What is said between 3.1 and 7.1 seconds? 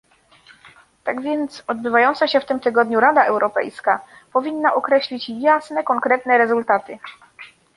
Europejska powinna określić jasne, konkretne rezultaty